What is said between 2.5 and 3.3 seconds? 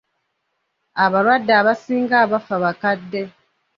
bakadde.